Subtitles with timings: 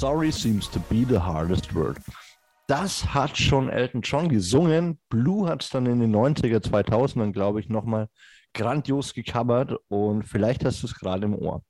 [0.00, 1.98] Sorry seems to be the hardest word.
[2.68, 4.98] Das hat schon Elton John gesungen.
[5.10, 8.08] Blue hat es dann in den 90er, 2000ern, glaube ich, nochmal
[8.54, 11.62] grandios gecovert und vielleicht hast du es gerade im Ohr.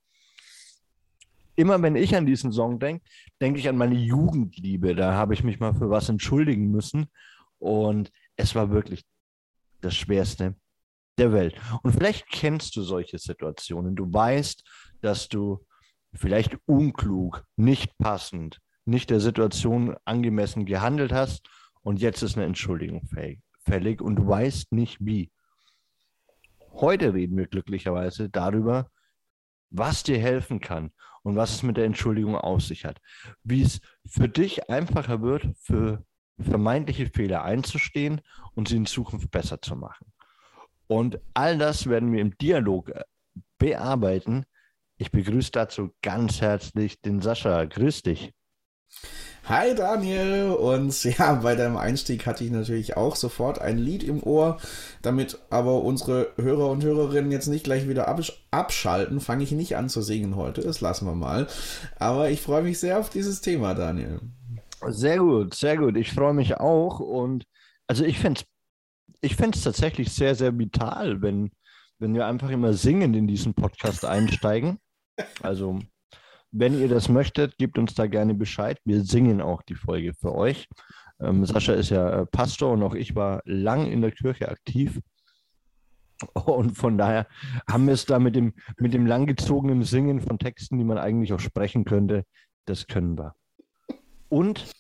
[1.57, 3.05] Immer wenn ich an diesen Song denke,
[3.41, 4.95] denke ich an meine Jugendliebe.
[4.95, 7.11] Da habe ich mich mal für was entschuldigen müssen
[7.59, 9.05] und es war wirklich
[9.81, 10.55] das Schwerste
[11.19, 11.61] der Welt.
[11.83, 13.97] Und vielleicht kennst du solche Situationen.
[13.97, 14.63] Du weißt,
[15.01, 15.67] dass du
[16.13, 21.49] vielleicht unklug, nicht passend, nicht der Situation angemessen gehandelt hast
[21.83, 23.09] und jetzt ist eine Entschuldigung
[23.65, 25.31] fällig und du weißt nicht wie.
[26.73, 28.91] Heute reden wir glücklicherweise darüber,
[29.71, 30.93] was dir helfen kann
[31.23, 33.01] und was es mit der Entschuldigung auf sich hat.
[33.43, 36.05] Wie es für dich einfacher wird, für
[36.39, 38.21] vermeintliche Fehler einzustehen
[38.55, 40.13] und sie in Zukunft besser zu machen.
[40.87, 43.05] Und all das werden wir im Dialog äh,
[43.59, 44.45] bearbeiten.
[45.01, 47.65] Ich begrüße dazu ganz herzlich den Sascha.
[47.65, 48.35] Grüß dich.
[49.45, 54.23] Hi Daniel und ja, bei deinem Einstieg hatte ich natürlich auch sofort ein Lied im
[54.23, 54.61] Ohr.
[55.01, 59.75] Damit aber unsere Hörer und Hörerinnen jetzt nicht gleich wieder absch abschalten, fange ich nicht
[59.75, 60.61] an zu singen heute.
[60.61, 61.47] Das lassen wir mal.
[61.99, 64.21] Aber ich freue mich sehr auf dieses Thema, Daniel.
[64.87, 65.97] Sehr gut, sehr gut.
[65.97, 67.01] Ich freue mich auch.
[67.01, 67.45] Und
[67.87, 68.43] also ich fände
[69.23, 71.53] es ich tatsächlich sehr, sehr vital, wenn,
[71.99, 74.79] wenn wir einfach immer singend in diesen Podcast einsteigen.
[75.43, 75.79] Also
[76.53, 78.79] wenn ihr das möchtet, gebt uns da gerne Bescheid.
[78.85, 80.69] Wir singen auch die Folge für euch.
[81.21, 85.01] Ähm, Sascha ist ja äh, Pastor und auch ich war lang in der Kirche aktiv.
[86.35, 87.27] Und von daher
[87.69, 91.33] haben wir es da mit dem, mit dem langgezogenen Singen von Texten, die man eigentlich
[91.33, 92.25] auch sprechen könnte,
[92.67, 93.35] das können wir.
[94.29, 94.71] Und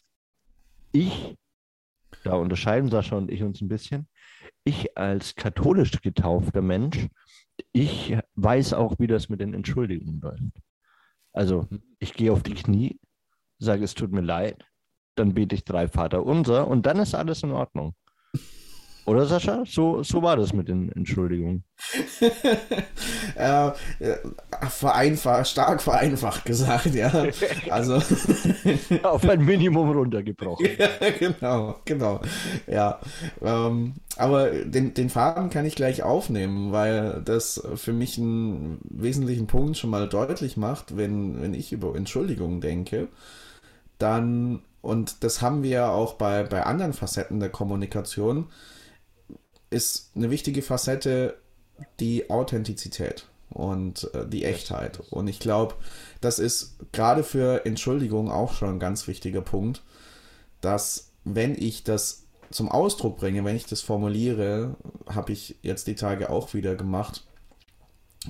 [0.93, 1.37] ich,
[2.25, 4.07] da unterscheiden Sascha und ich uns ein bisschen,
[4.65, 7.09] ich als katholisch getaufter Mensch,
[7.73, 10.63] ich weiß auch, wie das mit den Entschuldigungen läuft.
[11.33, 12.99] Also ich gehe auf die Knie,
[13.59, 14.65] sage, es tut mir leid,
[15.15, 17.95] dann bete ich drei Vater unser und dann ist alles in Ordnung.
[19.11, 19.65] Oder Sascha?
[19.67, 21.65] So, so war das mit den Entschuldigungen.
[23.35, 23.73] äh,
[24.69, 27.27] vereinfacht, stark vereinfacht gesagt, ja.
[27.71, 27.95] Also
[29.03, 30.65] auf ein Minimum runtergebrochen.
[30.79, 32.21] ja, genau, genau.
[32.69, 33.01] Ja.
[33.43, 39.49] Ähm, aber den, den Faden kann ich gleich aufnehmen, weil das für mich einen wesentlichen
[39.49, 43.09] Punkt schon mal deutlich macht, wenn, wenn ich über Entschuldigungen denke,
[43.99, 48.47] dann, und das haben wir ja auch bei, bei anderen Facetten der Kommunikation,
[49.71, 51.37] ist eine wichtige Facette
[51.99, 55.01] die Authentizität und äh, die Echtheit.
[55.11, 55.75] Und ich glaube,
[56.21, 59.83] das ist gerade für Entschuldigung auch schon ein ganz wichtiger Punkt,
[60.61, 64.77] dass wenn ich das zum Ausdruck bringe, wenn ich das formuliere,
[65.09, 67.25] habe ich jetzt die Tage auch wieder gemacht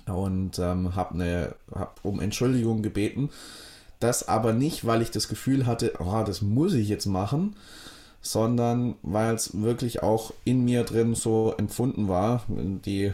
[0.06, 3.30] und ähm, habe ne, hab um Entschuldigung gebeten.
[3.98, 7.56] Das aber nicht, weil ich das Gefühl hatte, oh, das muss ich jetzt machen,
[8.20, 12.44] sondern weil es wirklich auch in mir drin so empfunden war.
[12.48, 13.12] Die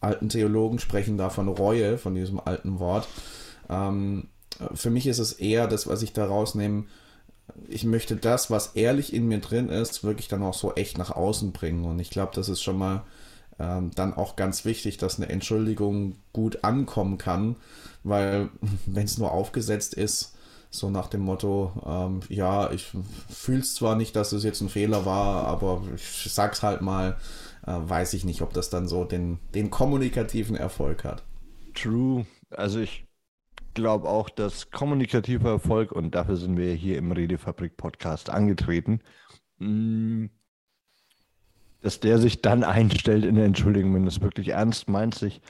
[0.00, 3.08] alten Theologen sprechen da von Reue, von diesem alten Wort.
[3.70, 4.28] Ähm,
[4.74, 6.84] für mich ist es eher das, was ich da rausnehme.
[7.68, 11.10] Ich möchte das, was ehrlich in mir drin ist, wirklich dann auch so echt nach
[11.10, 11.84] außen bringen.
[11.84, 13.02] Und ich glaube, das ist schon mal
[13.58, 17.56] ähm, dann auch ganz wichtig, dass eine Entschuldigung gut ankommen kann,
[18.02, 18.50] weil
[18.86, 20.31] wenn es nur aufgesetzt ist,
[20.74, 22.90] so nach dem Motto, ähm, ja, ich
[23.28, 27.18] fühle es zwar nicht, dass es jetzt ein Fehler war, aber ich sag's halt mal,
[27.66, 31.24] äh, weiß ich nicht, ob das dann so den, den kommunikativen Erfolg hat.
[31.74, 32.26] True.
[32.50, 33.06] Also ich
[33.74, 39.00] glaube auch, dass kommunikativer Erfolg, und dafür sind wir hier im Redefabrik-Podcast angetreten,
[39.58, 40.26] mm,
[41.82, 45.22] dass der sich dann einstellt in der Entschuldigung, wenn du es wirklich ernst meinst.
[45.22, 45.42] Ich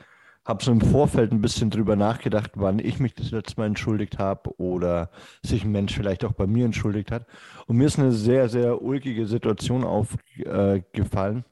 [0.44, 4.19] habe so im Vorfeld ein bisschen drüber nachgedacht, wann ich mich das letzte Mal entschuldigt
[4.19, 5.11] habe oder
[5.43, 7.26] sich ein Mensch vielleicht auch bei mir entschuldigt hat.
[7.66, 11.44] Und mir ist eine sehr, sehr ulkige Situation aufgefallen,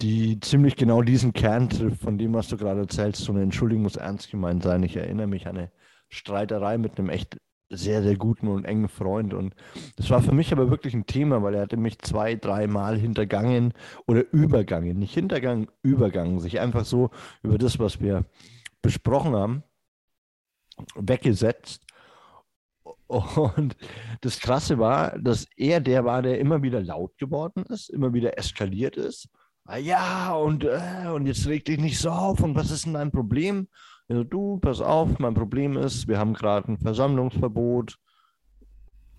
[0.00, 3.22] die ziemlich genau diesen Kern trifft, von dem, was du gerade erzählst.
[3.22, 4.82] So eine Entschuldigung muss ernst gemeint sein.
[4.84, 5.70] Ich erinnere mich an eine
[6.08, 7.38] Streiterei mit einem echt
[7.72, 9.34] sehr, sehr guten und engen Freund.
[9.34, 9.54] Und
[9.96, 13.72] das war für mich aber wirklich ein Thema, weil er hatte mich zwei, dreimal hintergangen
[14.06, 14.98] oder übergangen.
[14.98, 16.40] Nicht hintergangen, übergangen.
[16.40, 17.10] Sich einfach so
[17.42, 18.24] über das, was wir
[18.82, 19.62] besprochen haben,
[20.96, 21.84] weggesetzt.
[23.06, 23.76] Und
[24.20, 28.38] das Krasse war, dass er der war, der immer wieder laut geworden ist, immer wieder
[28.38, 29.28] eskaliert ist.
[29.64, 32.94] Ah ja, und, äh, und jetzt reg dich nicht so auf und was ist denn
[32.94, 33.68] dein Problem?
[34.08, 37.96] Also du, pass auf, mein Problem ist, wir haben gerade ein Versammlungsverbot.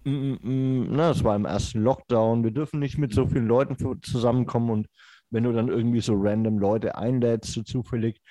[0.04, 2.44] Mm, mm, mm, na, es war im ersten Lockdown.
[2.44, 4.88] Wir dürfen nicht mit so vielen Leuten zusammenkommen und
[5.30, 8.22] wenn du dann irgendwie so random Leute einlädst, so zufällig,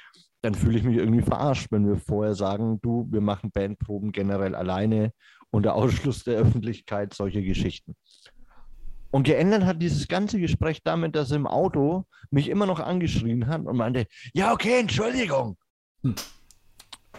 [0.43, 4.55] dann fühle ich mich irgendwie verarscht, wenn wir vorher sagen, du, wir machen Bandproben generell
[4.55, 5.13] alleine
[5.51, 7.97] unter Ausschluss der Öffentlichkeit, solche Geschichten.
[9.11, 13.47] Und geändert hat dieses ganze Gespräch damit, dass er im Auto mich immer noch angeschrien
[13.47, 15.57] hat und meinte, ja, okay, Entschuldigung.
[16.03, 16.15] Hm.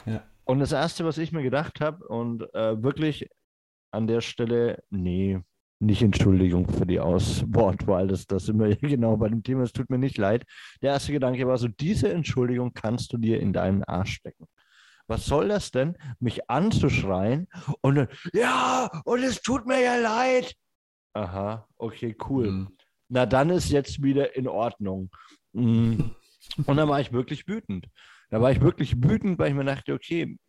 [0.05, 0.23] Ja.
[0.45, 3.29] Und das Erste, was ich mir gedacht habe, und äh, wirklich
[3.91, 5.39] an der Stelle, nee,
[5.79, 9.89] nicht Entschuldigung für die Auswortwahl, das, das sind wir genau bei dem Thema, es tut
[9.89, 10.43] mir nicht leid.
[10.81, 14.47] Der erste Gedanke war so, diese Entschuldigung kannst du dir in deinen Arsch stecken.
[15.07, 17.47] Was soll das denn, mich anzuschreien
[17.81, 20.55] und dann, ja, und es tut mir ja leid.
[21.13, 22.51] Aha, okay, cool.
[22.51, 22.77] Mhm.
[23.09, 25.09] Na, dann ist jetzt wieder in Ordnung.
[25.51, 26.15] Mhm.
[26.67, 27.87] Und dann war ich wirklich wütend.
[28.33, 30.39] Da war ich wirklich wütend, weil ich mir dachte, okay,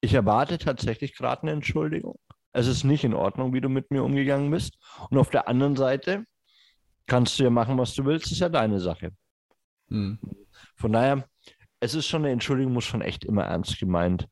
[0.00, 2.14] ich erwarte tatsächlich gerade eine Entschuldigung.
[2.52, 4.78] Es ist nicht in Ordnung, wie du mit mir umgegangen bist.
[5.10, 6.22] Und auf der anderen Seite
[7.06, 9.10] kannst du ja machen, was du willst, ist ja deine Sache.
[9.88, 10.20] Mhm.
[10.76, 11.28] Von daher,
[11.80, 14.28] es ist schon eine Entschuldigung, muss schon echt immer ernst gemeint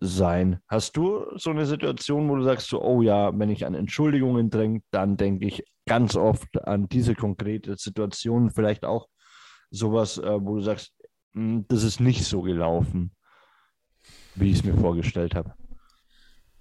[0.00, 0.60] sein.
[0.68, 4.50] Hast du so eine Situation, wo du sagst, so, oh ja, wenn ich an Entschuldigungen
[4.50, 9.08] denke, dann denke ich ganz oft an diese konkrete Situation, vielleicht auch
[9.70, 10.92] sowas, äh, wo du sagst,
[11.34, 13.12] hm, das ist nicht so gelaufen,
[14.34, 15.54] wie ich es mir vorgestellt habe.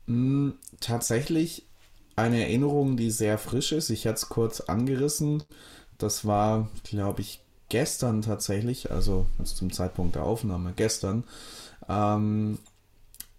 [0.06, 1.68] Hm, tatsächlich
[2.16, 3.90] eine Erinnerung, die sehr frisch ist.
[3.90, 5.44] Ich hatte es kurz angerissen.
[5.98, 11.24] Das war, glaube ich, gestern tatsächlich, also zum Zeitpunkt der Aufnahme, gestern.
[11.88, 12.58] Ähm,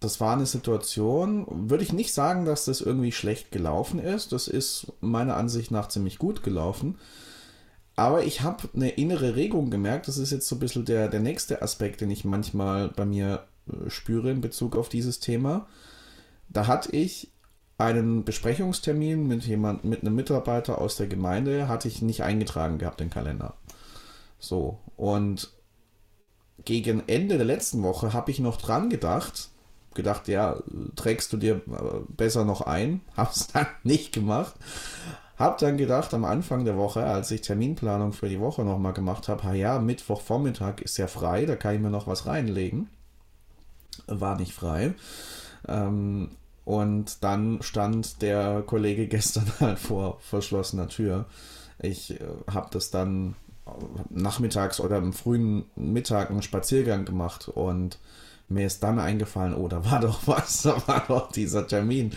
[0.00, 4.30] das war eine Situation, würde ich nicht sagen, dass das irgendwie schlecht gelaufen ist.
[4.32, 6.96] Das ist meiner Ansicht nach ziemlich gut gelaufen.
[7.98, 10.06] Aber ich habe eine innere Regung gemerkt.
[10.06, 13.48] Das ist jetzt so ein bisschen der, der nächste Aspekt, den ich manchmal bei mir
[13.66, 15.66] äh, spüre in Bezug auf dieses Thema.
[16.48, 17.32] Da hatte ich
[17.76, 23.00] einen Besprechungstermin mit jemand, mit einem Mitarbeiter aus der Gemeinde, hatte ich nicht eingetragen gehabt
[23.00, 23.54] im Kalender.
[24.38, 25.50] So, und
[26.64, 29.48] gegen Ende der letzten Woche habe ich noch dran gedacht,
[29.94, 30.62] gedacht, ja,
[30.94, 33.00] trägst du dir äh, besser noch ein.
[33.16, 34.54] Hab's dann nicht gemacht.
[35.38, 39.28] Hab dann gedacht, am Anfang der Woche, als ich Terminplanung für die Woche nochmal gemacht
[39.28, 42.88] habe, ja, Mittwochvormittag ist ja frei, da kann ich mir noch was reinlegen.
[44.08, 44.94] War nicht frei.
[45.68, 46.30] Ähm,
[46.64, 51.26] und dann stand der Kollege gestern halt vor verschlossener Tür.
[51.78, 53.36] Ich äh, habe das dann
[54.10, 57.98] nachmittags oder im frühen Mittag einen Spaziergang gemacht und
[58.48, 62.12] mir ist dann eingefallen, oh, da war doch was, da war doch dieser Termin.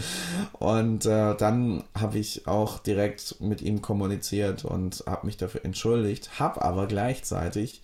[0.53, 6.39] Und äh, dann habe ich auch direkt mit ihm kommuniziert und habe mich dafür entschuldigt,
[6.39, 7.81] habe aber gleichzeitig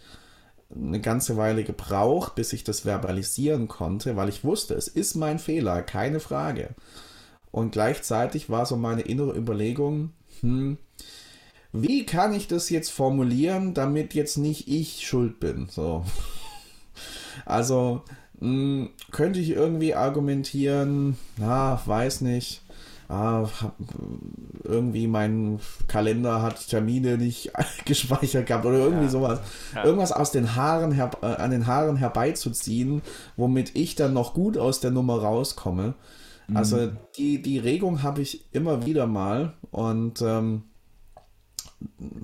[0.73, 5.39] eine ganze Weile gebraucht, bis ich das verbalisieren konnte, weil ich wusste, es ist mein
[5.39, 6.75] Fehler, keine Frage.
[7.51, 10.11] Und gleichzeitig war so meine innere Überlegung,
[10.41, 10.77] hm,
[11.71, 15.67] wie kann ich das jetzt formulieren, damit jetzt nicht ich schuld bin?
[15.69, 16.05] So.
[17.45, 18.01] Also
[18.39, 22.61] mh, hm, könnte ich irgendwie argumentieren, na, weiß nicht.
[23.09, 23.47] Ah,
[24.65, 27.53] irgendwie mein Kalender hat Termine nicht
[27.85, 29.09] gespeichert gehabt oder irgendwie ja.
[29.09, 29.39] sowas.
[29.73, 29.85] Ja.
[29.85, 33.01] Irgendwas aus den Haaren her, äh, an den Haaren herbeizuziehen,
[33.37, 35.93] womit ich dann noch gut aus der Nummer rauskomme.
[36.53, 36.81] Also mhm.
[36.81, 40.63] Also die, die Regung habe ich immer wieder mal und ähm,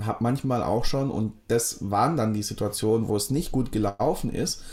[0.01, 4.33] habe manchmal auch schon, und das waren dann die Situationen, wo es nicht gut gelaufen
[4.33, 4.63] ist,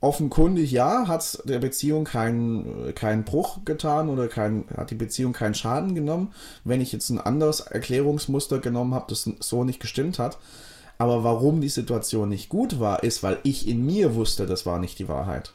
[0.00, 5.54] offenkundig ja, hat der Beziehung keinen kein Bruch getan oder kein, hat die Beziehung keinen
[5.54, 6.32] Schaden genommen.
[6.64, 10.38] Wenn ich jetzt ein anderes Erklärungsmuster genommen habe, das so nicht gestimmt hat.
[10.98, 14.78] Aber warum die Situation nicht gut war, ist, weil ich in mir wusste, das war
[14.78, 15.52] nicht die Wahrheit.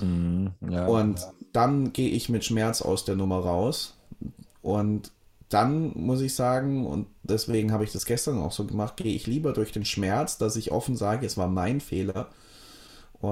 [0.00, 1.32] Mhm, ja, und ja.
[1.52, 3.94] dann gehe ich mit Schmerz aus der Nummer raus.
[4.62, 5.12] Und
[5.48, 9.26] dann muss ich sagen, und deswegen habe ich das gestern auch so gemacht, gehe ich
[9.26, 12.28] lieber durch den Schmerz, dass ich offen sage, es war mein Fehler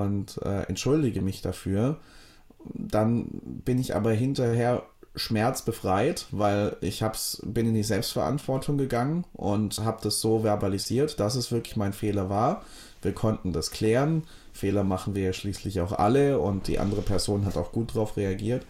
[0.01, 1.99] und äh, entschuldige mich dafür.
[2.75, 3.27] Dann
[3.65, 4.85] bin ich aber hinterher
[5.15, 11.35] schmerzbefreit, weil ich hab's, bin in die Selbstverantwortung gegangen und habe das so verbalisiert, dass
[11.35, 12.63] es wirklich mein Fehler war.
[13.03, 14.25] Wir konnten das klären.
[14.53, 18.17] Fehler machen wir ja schließlich auch alle und die andere Person hat auch gut darauf
[18.17, 18.65] reagiert.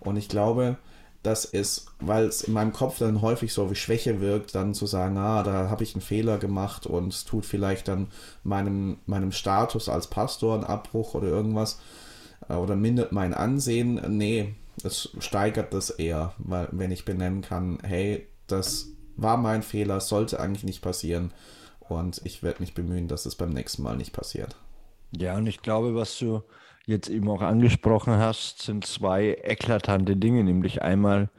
[0.00, 0.76] Und ich glaube,
[1.22, 4.86] dass es, weil es in meinem Kopf dann häufig so wie Schwäche wirkt, dann zu
[4.86, 8.08] sagen, ah, da habe ich einen Fehler gemacht und es tut vielleicht dann
[8.42, 11.78] meinem, meinem Status als Pastor einen Abbruch oder irgendwas
[12.48, 14.00] äh, oder mindert mein Ansehen.
[14.16, 20.00] Nee, es steigert das eher, weil wenn ich benennen kann, hey, das war mein Fehler,
[20.00, 21.32] sollte eigentlich nicht passieren
[21.80, 24.56] und ich werde mich bemühen, dass es beim nächsten Mal nicht passiert.
[25.12, 26.42] Ja, und ich glaube, was du
[26.90, 31.30] jetzt eben auch angesprochen hast, sind zwei eklatante Dinge, nämlich einmal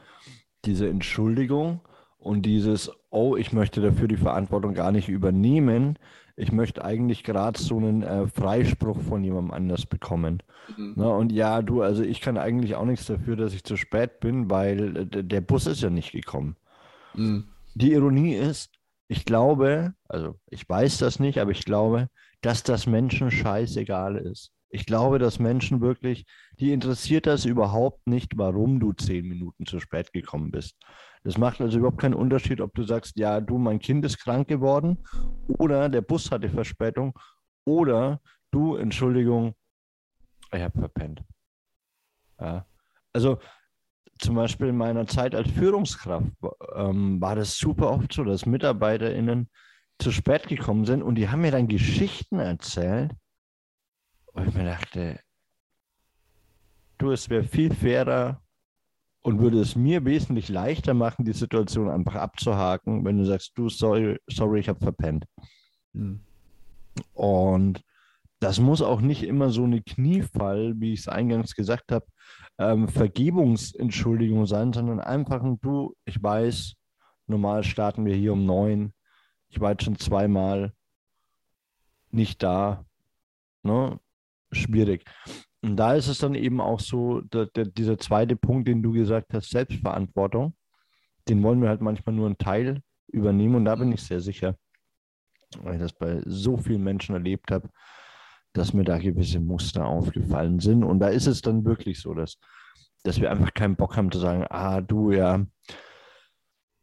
[0.65, 1.81] diese Entschuldigung
[2.17, 5.97] und dieses, oh, ich möchte dafür die Verantwortung gar nicht übernehmen,
[6.37, 10.41] ich möchte eigentlich gerade so einen äh, Freispruch von jemandem anders bekommen.
[10.75, 10.93] Mhm.
[10.95, 14.19] Na, und ja, du, also ich kann eigentlich auch nichts dafür, dass ich zu spät
[14.19, 16.55] bin, weil äh, der Bus ist ja nicht gekommen.
[17.13, 17.45] Mhm.
[17.75, 18.71] Die Ironie ist,
[19.07, 22.07] ich glaube, also ich weiß das nicht, aber ich glaube,
[22.41, 24.51] dass das Menschen scheißegal ist.
[24.71, 26.25] Ich glaube, dass Menschen wirklich,
[26.59, 30.77] die interessiert das überhaupt nicht, warum du zehn Minuten zu spät gekommen bist.
[31.23, 34.47] Das macht also überhaupt keinen Unterschied, ob du sagst, ja, du, mein Kind ist krank
[34.47, 34.97] geworden
[35.47, 37.13] oder der Bus hatte Verspätung
[37.65, 39.53] oder du, Entschuldigung,
[40.53, 41.21] ich habe verpennt.
[42.39, 42.65] Ja.
[43.13, 43.39] Also
[44.19, 46.31] zum Beispiel in meiner Zeit als Führungskraft
[46.75, 49.49] ähm, war das super oft so, dass MitarbeiterInnen
[49.99, 53.11] zu spät gekommen sind und die haben mir dann Geschichten erzählt.
[54.33, 55.19] Und ich mir dachte,
[56.97, 58.41] du, es wäre viel fairer
[59.21, 63.69] und würde es mir wesentlich leichter machen, die Situation einfach abzuhaken, wenn du sagst, du,
[63.69, 65.25] sorry, sorry, ich habe verpennt.
[65.93, 66.21] Hm.
[67.13, 67.83] Und
[68.39, 72.05] das muss auch nicht immer so eine Kniefall, wie ich es eingangs gesagt habe,
[72.57, 76.73] ähm, Vergebungsentschuldigung sein, sondern einfach ein Du, ich weiß,
[77.27, 78.93] normal starten wir hier um neun.
[79.49, 80.73] Ich war jetzt schon zweimal
[82.09, 82.83] nicht da.
[83.63, 83.99] Ne?
[84.51, 85.03] Schwierig.
[85.61, 88.91] Und da ist es dann eben auch so, der, der, dieser zweite Punkt, den du
[88.91, 90.55] gesagt hast, Selbstverantwortung,
[91.27, 93.55] den wollen wir halt manchmal nur einen Teil übernehmen.
[93.55, 94.55] Und da bin ich sehr sicher,
[95.61, 97.69] weil ich das bei so vielen Menschen erlebt habe,
[98.53, 100.83] dass mir da gewisse Muster aufgefallen sind.
[100.83, 102.37] Und da ist es dann wirklich so, dass,
[103.03, 105.45] dass wir einfach keinen Bock haben zu sagen, ah, du ja,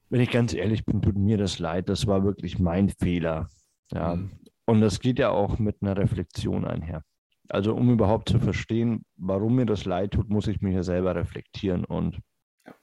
[0.09, 3.49] wenn ich ganz ehrlich bin, tut mir das leid, das war wirklich mein Fehler.
[3.93, 4.15] Ja.
[4.15, 4.31] Mhm.
[4.67, 7.03] Und das geht ja auch mit einer Reflexion einher.
[7.49, 11.15] Also um überhaupt zu verstehen, warum mir das leid tut, muss ich mich ja selber
[11.15, 11.85] reflektieren.
[11.85, 12.21] Und
[12.67, 12.75] ja.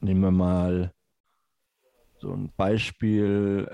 [0.00, 0.92] nehmen wir mal
[2.18, 3.70] so ein Beispiel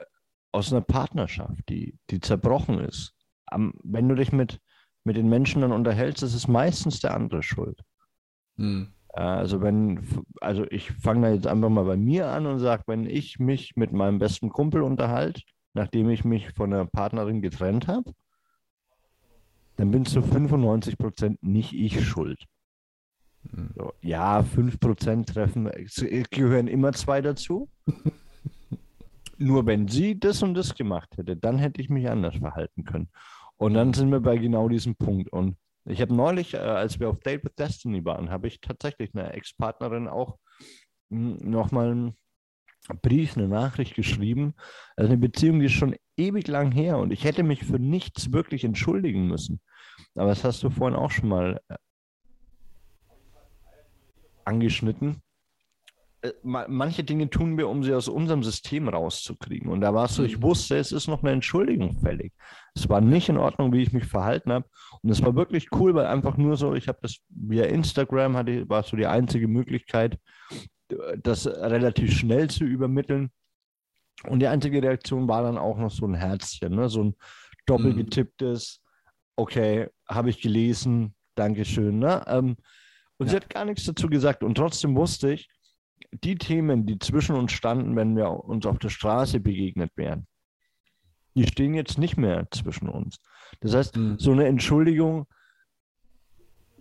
[0.53, 3.15] aus einer Partnerschaft, die, die zerbrochen ist
[3.55, 4.61] am, wenn du dich mit,
[5.05, 7.81] mit den Menschen dann unterhältst, ist es meistens der andere schuld.
[8.57, 8.89] Hm.
[9.09, 10.05] Also wenn,
[10.41, 13.77] also ich fange da jetzt einfach mal bei mir an und sage, wenn ich mich
[13.77, 15.43] mit meinem besten Kumpel unterhalte,
[15.73, 18.13] nachdem ich mich von der Partnerin getrennt habe,
[19.77, 22.45] dann bin zu 95 Prozent nicht ich schuld.
[23.51, 23.71] Hm.
[23.77, 25.71] So, ja, 5 Prozent treffen,
[26.31, 27.69] gehören immer zwei dazu.
[29.39, 33.09] Nur wenn sie das und das gemacht hätte, dann hätte ich mich anders verhalten können.
[33.57, 35.33] Und dann sind wir bei genau diesem Punkt.
[35.33, 39.15] Und ich habe neulich, äh, als wir auf Date with Destiny waren, habe ich tatsächlich
[39.15, 40.39] einer Ex-Partnerin auch
[41.11, 42.15] hm, nochmal
[43.03, 44.55] Brief, eine Nachricht geschrieben.
[44.97, 48.33] Also eine Beziehung, die ist schon ewig lang her und ich hätte mich für nichts
[48.33, 49.61] wirklich entschuldigen müssen.
[50.15, 51.77] Aber das hast du vorhin auch schon mal äh,
[54.45, 55.23] angeschnitten.
[56.23, 59.71] Äh, manche Dinge tun wir, um sie aus unserem System rauszukriegen.
[59.71, 60.43] Und da war es so, ich mhm.
[60.43, 62.33] wusste, es ist noch eine Entschuldigung fällig.
[62.75, 64.67] Es war nicht in Ordnung, wie ich mich verhalten habe.
[65.03, 68.69] Und es war wirklich cool, weil einfach nur so, ich habe das via Instagram, hatte,
[68.69, 70.19] war so die einzige Möglichkeit,
[71.23, 73.31] das relativ schnell zu übermitteln.
[74.25, 76.89] Und die einzige Reaktion war dann auch noch so ein Herzchen, ne?
[76.89, 77.15] so ein
[77.67, 78.81] doppelgetipptes,
[79.37, 81.99] okay, habe ich gelesen, Dankeschön.
[81.99, 82.23] Ne?
[82.27, 82.57] Ähm,
[83.19, 83.31] und ja.
[83.31, 84.43] sie hat gar nichts dazu gesagt.
[84.43, 85.49] Und trotzdem wusste ich,
[86.13, 90.27] die Themen, die zwischen uns standen, wenn wir uns auf der Straße begegnet wären,
[91.35, 93.19] die stehen jetzt nicht mehr zwischen uns.
[93.61, 94.19] Das heißt, mhm.
[94.19, 95.27] so eine Entschuldigung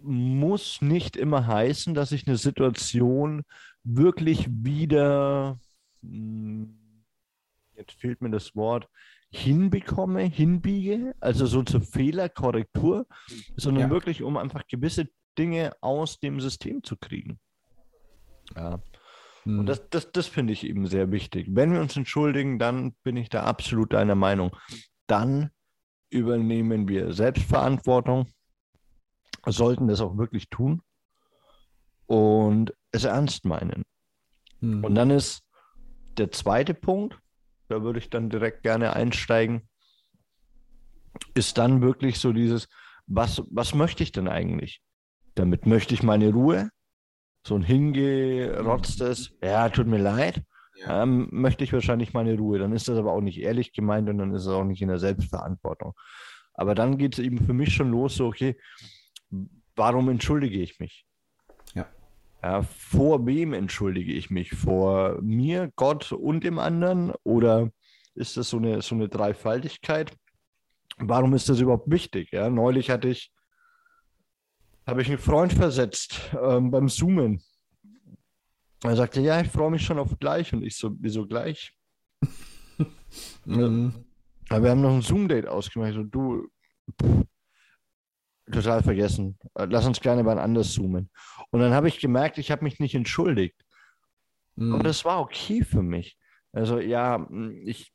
[0.04, 3.44] muss nicht immer heißen, dass ich eine Situation
[3.84, 5.60] wirklich wieder,
[6.02, 6.78] hm,
[7.76, 8.88] jetzt fehlt mir das Wort,
[9.32, 13.08] hinbekomme, hinbiege, also so zur Fehlerkorrektur,
[13.56, 13.90] sondern ja.
[13.90, 17.40] wirklich, um einfach gewisse Dinge aus dem System zu kriegen.
[18.56, 18.80] Ja.
[19.46, 19.66] Und hm.
[19.66, 21.48] das, das, das finde ich eben sehr wichtig.
[21.50, 24.56] Wenn wir uns entschuldigen, dann bin ich da absolut deiner Meinung.
[25.08, 25.50] Dann
[26.10, 28.28] übernehmen wir Selbstverantwortung,
[29.46, 30.82] sollten das auch wirklich tun
[32.06, 33.84] und es ernst meinen.
[34.62, 34.84] Mhm.
[34.84, 35.44] Und dann ist
[36.18, 37.20] der zweite Punkt,
[37.68, 39.68] da würde ich dann direkt gerne einsteigen,
[41.34, 42.68] ist dann wirklich so dieses,
[43.06, 44.82] was, was möchte ich denn eigentlich?
[45.36, 46.70] Damit möchte ich meine Ruhe,
[47.46, 50.44] so ein hingerotztes, ja, tut mir leid,
[50.76, 51.04] ja.
[51.04, 52.60] ähm, möchte ich wahrscheinlich meine Ruhe.
[52.60, 54.88] Dann ist das aber auch nicht ehrlich gemeint und dann ist es auch nicht in
[54.88, 55.94] der Selbstverantwortung.
[56.54, 58.56] Aber dann geht es eben für mich schon los, so, okay,
[59.76, 61.06] warum entschuldige ich mich?
[62.44, 62.52] Ja.
[62.52, 62.62] ja.
[62.64, 64.52] Vor wem entschuldige ich mich?
[64.52, 67.14] Vor mir, Gott und dem anderen?
[67.24, 67.72] Oder
[68.16, 70.16] ist das so eine, so eine Dreifaltigkeit?
[70.98, 72.32] Warum ist das überhaupt wichtig?
[72.32, 73.32] Ja, neulich hatte ich
[74.86, 77.42] habe ich einen Freund versetzt ähm, beim Zoomen.
[78.84, 80.54] Er sagte, ja, ich freue mich schon auf gleich.
[80.54, 81.74] Und ich so, wieso gleich?
[83.46, 83.94] mhm.
[84.50, 85.94] wir haben noch ein Zoom-Date ausgemacht.
[85.94, 86.50] So, du,
[87.02, 87.24] pff,
[88.52, 89.38] total vergessen.
[89.56, 91.10] Äh, lass uns gerne wann anders zoomen.
[91.54, 93.64] Und dann habe ich gemerkt, ich habe mich nicht entschuldigt.
[94.56, 94.74] Mhm.
[94.74, 96.18] Und das war okay für mich.
[96.52, 97.28] Also ja,
[97.64, 97.94] ich,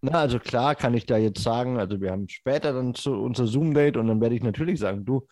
[0.00, 3.46] na, also klar kann ich da jetzt sagen, also wir haben später dann zu unser
[3.46, 5.26] Zoom-Date und dann werde ich natürlich sagen, du,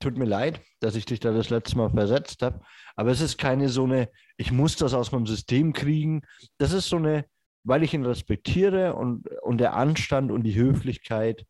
[0.00, 2.60] tut mir leid, dass ich dich da das letzte Mal versetzt habe,
[2.96, 6.22] aber es ist keine so eine, ich muss das aus meinem System kriegen.
[6.58, 7.26] Das ist so eine,
[7.62, 11.46] weil ich ihn respektiere und, und der Anstand und die Höflichkeit,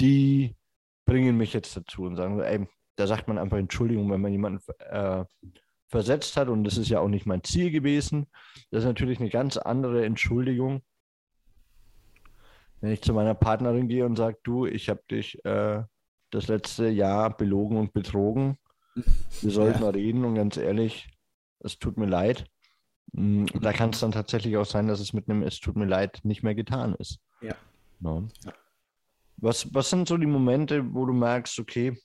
[0.00, 0.56] die
[1.06, 2.66] bringen mich jetzt dazu und sagen, ey,
[2.96, 5.24] da sagt man einfach Entschuldigung, wenn man jemanden äh,
[5.88, 8.26] versetzt hat und das ist ja auch nicht mein Ziel gewesen.
[8.70, 10.82] Das ist natürlich eine ganz andere Entschuldigung.
[12.80, 15.82] Wenn ich zu meiner Partnerin gehe und sage, du, ich habe dich äh,
[16.30, 18.58] das letzte Jahr belogen und betrogen.
[19.40, 19.90] Wir sollten ja.
[19.90, 21.08] reden und ganz ehrlich,
[21.60, 22.46] es tut mir leid.
[23.12, 25.86] Mm, da kann es dann tatsächlich auch sein, dass es mit einem Es tut mir
[25.86, 27.20] leid nicht mehr getan ist.
[27.40, 27.54] Ja.
[28.00, 28.28] No.
[28.44, 28.52] ja.
[29.36, 31.96] Was, was sind so die Momente, wo du merkst, okay,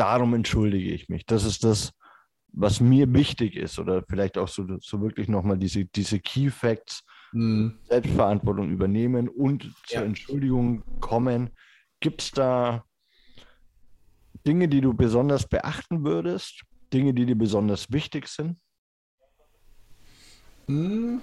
[0.00, 1.26] darum entschuldige ich mich.
[1.26, 1.92] Das ist das,
[2.52, 3.78] was mir wichtig ist.
[3.78, 7.78] Oder vielleicht auch so, so wirklich nochmal diese, diese Key Facts, mhm.
[7.84, 9.70] Selbstverantwortung übernehmen und ja.
[9.98, 11.50] zur Entschuldigung kommen.
[12.00, 12.84] Gibt es da
[14.46, 16.62] Dinge, die du besonders beachten würdest?
[16.92, 18.56] Dinge, die dir besonders wichtig sind?
[20.66, 21.20] Mhm.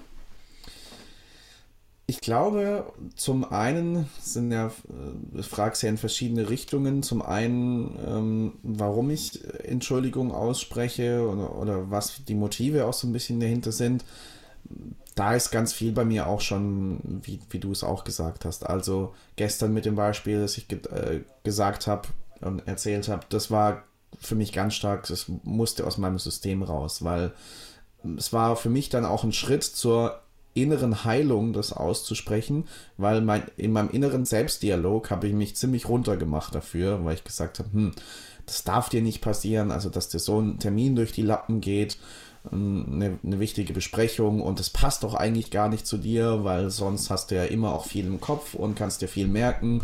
[2.10, 4.68] Ich glaube, zum einen sind ja,
[5.36, 7.02] äh, fragst ja in verschiedene Richtungen.
[7.02, 13.12] Zum einen, ähm, warum ich Entschuldigung ausspreche oder, oder was die Motive auch so ein
[13.12, 14.06] bisschen dahinter sind.
[15.16, 18.64] Da ist ganz viel bei mir auch schon, wie, wie du es auch gesagt hast.
[18.64, 22.08] Also gestern mit dem Beispiel, das ich ge äh, gesagt habe
[22.40, 23.84] und erzählt habe, das war
[24.18, 27.32] für mich ganz stark, das musste aus meinem System raus, weil
[28.16, 30.22] es war für mich dann auch ein Schritt zur
[30.62, 32.64] inneren Heilung, das auszusprechen,
[32.96, 37.58] weil mein, in meinem inneren Selbstdialog habe ich mich ziemlich runtergemacht dafür, weil ich gesagt
[37.58, 37.92] habe, hm,
[38.46, 41.98] das darf dir nicht passieren, also dass dir so ein Termin durch die Lappen geht,
[42.52, 46.70] ähm, eine, eine wichtige Besprechung und das passt doch eigentlich gar nicht zu dir, weil
[46.70, 49.82] sonst hast du ja immer auch viel im Kopf und kannst dir viel merken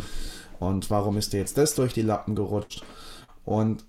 [0.61, 2.83] und warum ist dir jetzt das durch die Lappen gerutscht?
[3.45, 3.85] Und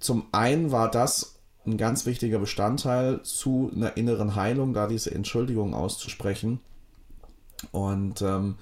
[0.00, 1.37] zum einen war das
[1.68, 6.60] ein ganz wichtiger Bestandteil zu einer inneren Heilung, da diese Entschuldigung auszusprechen
[7.72, 8.56] und ähm,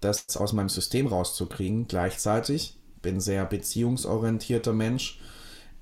[0.00, 1.88] das aus meinem System rauszukriegen.
[1.88, 5.20] Gleichzeitig bin sehr beziehungsorientierter Mensch,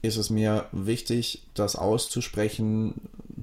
[0.03, 2.95] ist es mir wichtig, das auszusprechen,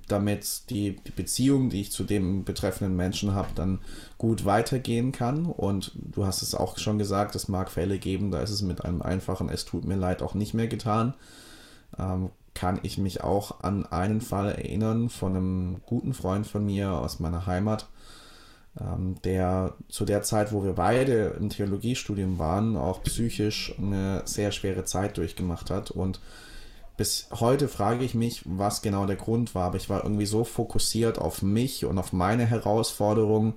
[0.08, 3.80] damit die, die Beziehung, die ich zu dem betreffenden Menschen habe, dann
[4.17, 5.46] gut weitergehen kann.
[5.46, 8.86] Und du hast es auch schon gesagt, es mag Fälle geben, da ist es mit
[8.86, 11.13] einem einfachen Es tut mir leid auch nicht mehr getan.
[11.98, 16.92] Ähm, kann ich mich auch an einen Fall erinnern von einem guten Freund von mir
[16.92, 17.88] aus meiner Heimat,
[18.80, 24.52] ähm, der zu der Zeit, wo wir beide im Theologiestudium waren, auch psychisch eine sehr
[24.52, 25.92] schwere Zeit durchgemacht hat.
[25.92, 26.20] Und
[26.96, 29.66] bis heute frage ich mich, was genau der Grund war.
[29.66, 33.54] Aber ich war irgendwie so fokussiert auf mich und auf meine Herausforderungen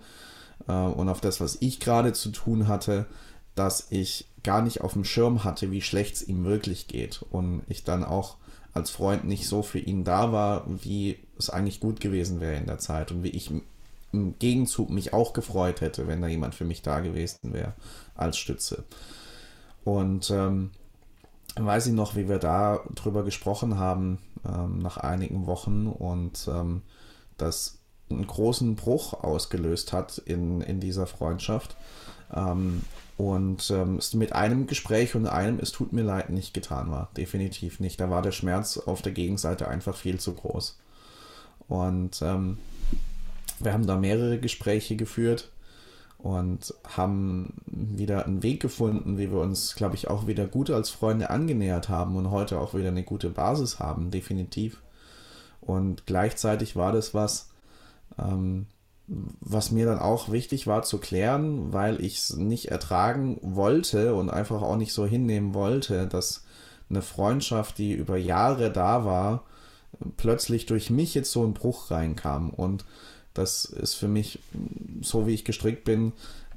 [0.69, 3.07] äh, und auf das, was ich gerade zu tun hatte,
[3.55, 7.25] dass ich gar nicht auf dem Schirm hatte, wie schlecht es ihm wirklich geht.
[7.31, 8.37] Und ich dann auch
[8.77, 12.67] als Freund nicht so für ihn da war, wie es eigentlich gut gewesen wäre in
[12.67, 13.51] der Zeit und wie ich
[14.13, 17.73] im Gegenzug mich auch gefreut hätte, wenn da jemand für mich da gewesen wäre
[18.15, 18.85] als Stütze.
[19.83, 20.73] Und ähm,
[21.57, 26.83] weiß ich noch, wie wir da drüber gesprochen haben ähm, nach einigen Wochen und ähm,
[27.39, 27.79] das
[28.11, 31.77] einen großen Bruch ausgelöst hat in, in dieser Freundschaft.
[32.33, 32.83] Ähm,
[33.17, 37.11] und ähm, es mit einem Gespräch und einem Es tut mir leid nicht getan war.
[37.17, 37.99] Definitiv nicht.
[37.99, 40.79] Da war der Schmerz auf der Gegenseite einfach viel zu groß.
[41.69, 42.59] Und ähm,
[43.59, 45.51] wir haben da mehrere Gespräche geführt
[46.19, 50.91] und haben wieder einen Weg gefunden, wie wir uns, glaube ich, auch wieder gut als
[50.91, 54.83] Freunde angenähert haben und heute auch wieder eine gute Basis haben, definitiv.
[55.61, 57.51] Und gleichzeitig war das was,
[58.19, 58.67] ähm,
[59.09, 64.31] was mir dann auch wichtig war zu klären, weil ich es nicht ertragen wollte und
[64.31, 66.45] einfach auch nicht so hinnehmen wollte, dass
[66.91, 69.45] eine Freundschaft, die über Jahre da war,
[70.17, 72.51] plötzlich durch mich jetzt so ein Bruch reinkam.
[72.51, 72.85] Und
[73.35, 74.41] das ist für mich,
[75.03, 76.13] so wie ich gestrickt bin,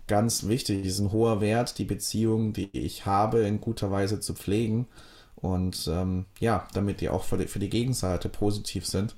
[0.08, 0.86] ganz wichtig.
[0.86, 4.88] Es ist ein hoher Wert, die Beziehung, die ich habe, in guter Weise zu pflegen.
[5.36, 9.16] Und ähm, ja, damit die auch für die, für die Gegenseite positiv sind.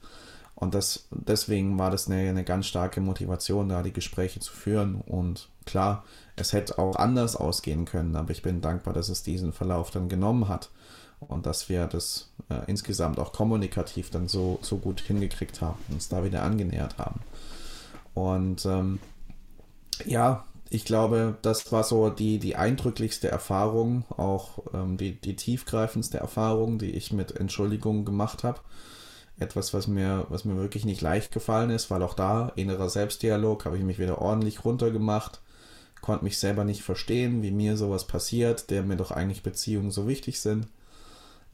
[0.61, 5.01] Und das, deswegen war das eine, eine ganz starke Motivation, da die Gespräche zu führen.
[5.01, 6.05] Und klar,
[6.37, 10.07] es hätte auch anders ausgehen können, aber ich bin dankbar, dass es diesen Verlauf dann
[10.07, 10.69] genommen hat
[11.19, 16.09] und dass wir das äh, insgesamt auch kommunikativ dann so, so gut hingekriegt haben, uns
[16.09, 17.21] da wieder angenähert haben.
[18.13, 18.99] Und ähm,
[20.05, 26.17] Ja, ich glaube, das war so die, die eindrücklichste Erfahrung, auch ähm, die, die tiefgreifendste
[26.19, 28.61] Erfahrung, die ich mit Entschuldigung gemacht habe.
[29.41, 33.65] Etwas, was mir, was mir wirklich nicht leicht gefallen ist, weil auch da, innerer Selbstdialog,
[33.65, 35.41] habe ich mich wieder ordentlich runtergemacht,
[36.01, 40.07] konnte mich selber nicht verstehen, wie mir sowas passiert, der mir doch eigentlich Beziehungen so
[40.07, 40.67] wichtig sind.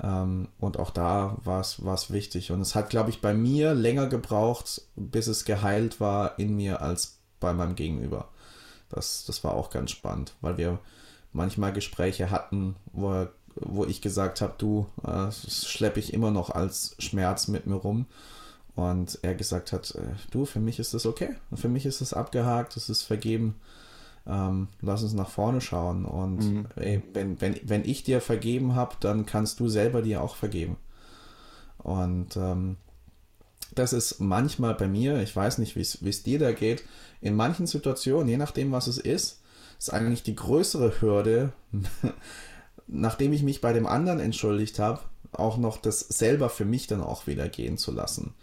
[0.03, 2.51] Ähm, und auch da war es wichtig.
[2.51, 6.81] Und es hat, glaube ich, bei mir länger gebraucht, bis es geheilt war in mir
[6.81, 8.29] als bei meinem Gegenüber.
[8.89, 10.79] Das, das war auch ganz spannend, weil wir
[11.33, 16.31] manchmal Gespräche hatten, wo, er, wo ich gesagt habe, du, äh, das schleppe ich immer
[16.31, 18.05] noch als Schmerz mit mir rum.
[18.75, 21.29] Und er gesagt hat, äh, du, für mich ist das okay.
[21.55, 23.55] Für mich ist es abgehakt, es ist vergeben.
[24.27, 26.05] Ähm, lass uns nach vorne schauen.
[26.05, 26.67] Und mhm.
[26.75, 30.77] ey, wenn, wenn, wenn ich dir vergeben habe, dann kannst du selber dir auch vergeben.
[31.79, 32.77] Und ähm,
[33.73, 36.83] das ist manchmal bei mir, ich weiß nicht, wie es dir da geht,
[37.21, 39.41] in manchen Situationen, je nachdem, was es ist,
[39.77, 41.53] ist eigentlich die größere Hürde,
[42.87, 47.01] nachdem ich mich bei dem anderen entschuldigt habe, auch noch das selber für mich dann
[47.01, 48.33] auch wieder gehen zu lassen.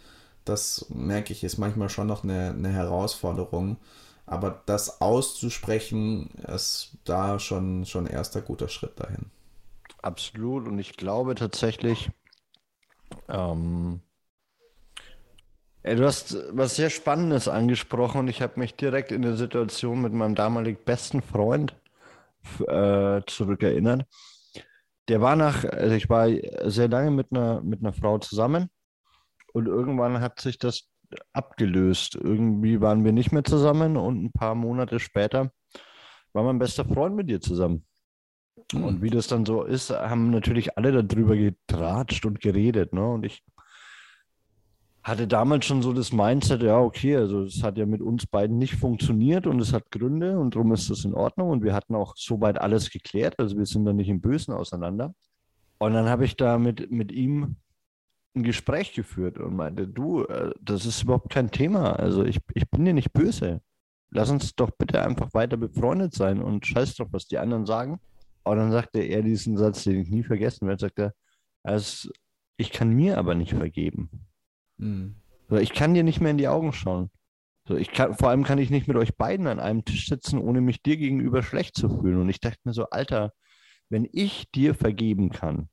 [0.45, 3.77] Das merke ich, ist manchmal schon noch eine, eine Herausforderung.
[4.27, 9.25] Aber das auszusprechen, ist da schon, schon erster guter Schritt dahin.
[10.01, 10.67] Absolut.
[10.67, 12.09] Und ich glaube tatsächlich,
[13.27, 14.01] ähm,
[15.85, 20.13] Du hast was sehr Spannendes angesprochen und ich habe mich direkt in der Situation mit
[20.13, 21.75] meinem damaligen besten Freund
[22.67, 24.07] äh, zurückerinnert.
[25.07, 26.27] Der war nach, also ich war
[26.63, 28.69] sehr lange mit einer, mit einer Frau zusammen
[29.53, 30.89] und irgendwann hat sich das
[31.33, 32.15] abgelöst.
[32.15, 35.51] Irgendwie waren wir nicht mehr zusammen und ein paar Monate später
[36.33, 37.85] war mein bester Freund mit ihr zusammen.
[38.73, 42.93] Und wie das dann so ist, haben natürlich alle darüber getratscht und geredet.
[42.93, 43.07] Ne?
[43.07, 43.43] Und ich
[45.05, 48.57] hatte damals schon so das Mindset, ja, okay, also es hat ja mit uns beiden
[48.57, 51.93] nicht funktioniert und es hat Gründe und darum ist das in Ordnung und wir hatten
[51.93, 55.13] auch soweit alles geklärt, also wir sind da nicht im Bösen auseinander.
[55.77, 57.57] Und dann habe ich da mit, mit ihm
[58.35, 62.67] ein Gespräch geführt und meinte, du, äh, das ist überhaupt kein Thema, also ich, ich
[62.71, 63.61] bin dir nicht böse.
[64.09, 67.99] Lass uns doch bitte einfach weiter befreundet sein und scheiß doch, was die anderen sagen.
[68.43, 71.13] Und dann sagte er diesen Satz, den ich nie vergessen werde, sagte
[71.63, 71.81] er,
[72.57, 74.09] ich kann mir aber nicht vergeben.
[74.77, 75.15] Mhm.
[75.59, 77.09] Ich kann dir nicht mehr in die Augen schauen.
[77.69, 80.61] Ich kann, vor allem kann ich nicht mit euch beiden an einem Tisch sitzen, ohne
[80.61, 82.21] mich dir gegenüber schlecht zu fühlen.
[82.21, 83.33] Und ich dachte mir so, Alter,
[83.89, 85.69] wenn ich dir vergeben kann,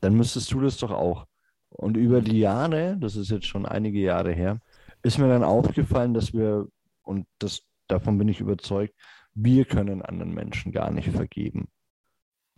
[0.00, 1.26] dann müsstest du das doch auch.
[1.68, 4.60] Und über die Jahre, das ist jetzt schon einige Jahre her,
[5.02, 6.66] ist mir dann aufgefallen, dass wir,
[7.02, 8.94] und das, davon bin ich überzeugt,
[9.34, 11.68] wir können anderen Menschen gar nicht vergeben.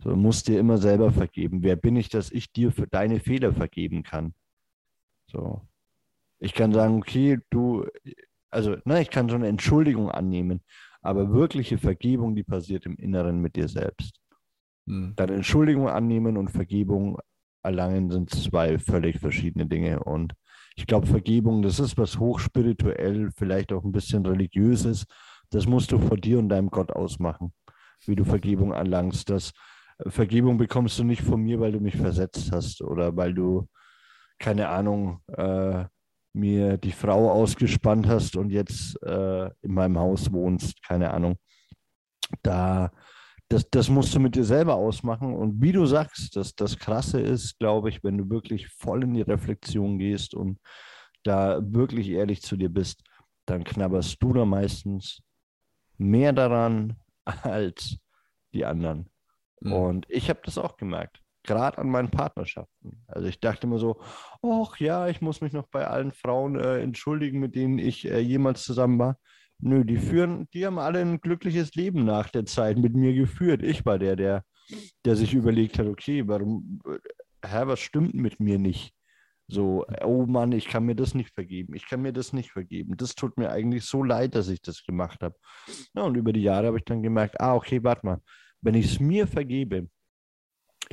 [0.03, 1.63] So, musst dir immer selber vergeben.
[1.63, 4.33] Wer bin ich, dass ich dir für deine Fehler vergeben kann?
[5.27, 5.61] So.
[6.43, 7.85] Ich kann sagen, okay, du,
[8.49, 10.61] also, ne, ich kann so eine Entschuldigung annehmen,
[11.01, 14.19] aber wirkliche Vergebung, die passiert im Inneren mit dir selbst.
[14.85, 15.13] Hm.
[15.15, 17.17] Dann Entschuldigung annehmen und Vergebung
[17.63, 20.03] erlangen sind zwei völlig verschiedene Dinge.
[20.03, 20.33] Und
[20.75, 25.05] ich glaube, Vergebung, das ist was hochspirituell, vielleicht auch ein bisschen religiöses.
[25.49, 27.53] Das musst du vor dir und deinem Gott ausmachen,
[28.05, 29.29] wie du Vergebung erlangst.
[29.29, 29.53] Das
[30.07, 33.69] Vergebung bekommst du nicht von mir, weil du mich versetzt hast oder weil du,
[34.39, 35.85] keine Ahnung, äh,
[36.33, 41.37] mir die Frau ausgespannt hast und jetzt äh, in meinem Haus wohnst, keine Ahnung.
[42.41, 42.91] Da,
[43.49, 45.35] das, das musst du mit dir selber ausmachen.
[45.35, 49.13] Und wie du sagst, das, das Krasse ist, glaube ich, wenn du wirklich voll in
[49.13, 50.59] die Reflexion gehst und
[51.23, 53.03] da wirklich ehrlich zu dir bist,
[53.45, 55.21] dann knabberst du da meistens
[55.97, 57.97] mehr daran als
[58.53, 59.09] die anderen.
[59.61, 59.73] Mhm.
[59.73, 63.03] Und ich habe das auch gemerkt gerade an meinen Partnerschaften.
[63.07, 64.01] Also ich dachte immer so,
[64.41, 68.19] ach ja, ich muss mich noch bei allen Frauen äh, entschuldigen, mit denen ich äh,
[68.19, 69.17] jemals zusammen war.
[69.59, 73.63] Nö, die führen, die haben alle ein glückliches Leben nach der Zeit mit mir geführt.
[73.63, 74.43] Ich war der, der,
[75.05, 76.97] der sich überlegt hat, okay, warum, äh,
[77.45, 78.93] Herr, was stimmt mit mir nicht?
[79.47, 81.75] So, oh Mann, ich kann mir das nicht vergeben.
[81.75, 82.95] Ich kann mir das nicht vergeben.
[82.97, 85.35] Das tut mir eigentlich so leid, dass ich das gemacht habe.
[85.93, 88.21] Ja, und über die Jahre habe ich dann gemerkt, ah, okay, warte mal,
[88.61, 89.89] wenn ich es mir vergebe,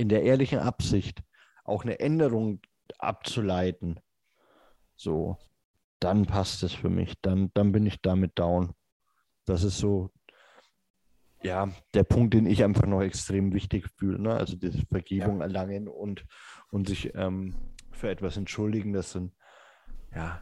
[0.01, 1.23] in der ehrlichen Absicht
[1.63, 2.61] auch eine Änderung
[2.99, 4.01] abzuleiten,
[4.97, 5.37] so,
[6.01, 7.21] dann passt es für mich.
[7.21, 8.73] Dann, dann bin ich damit down.
[9.45, 10.11] Das ist so,
[11.43, 14.19] ja, der Punkt, den ich einfach noch extrem wichtig fühle.
[14.19, 14.35] Ne?
[14.35, 15.45] Also diese Vergebung ja.
[15.45, 16.25] erlangen und,
[16.71, 17.55] und sich ähm,
[17.93, 19.35] für etwas entschuldigen, das sind
[20.15, 20.41] ja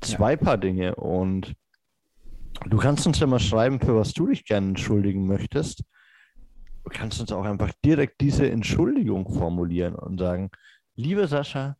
[0.00, 0.38] zwei ja.
[0.38, 0.96] Paar Dinge.
[0.96, 1.54] Und
[2.66, 5.84] du kannst uns ja mal schreiben, für was du dich gerne entschuldigen möchtest
[6.84, 10.50] du kannst uns auch einfach direkt diese Entschuldigung formulieren und sagen,
[10.94, 11.76] lieber Sascha,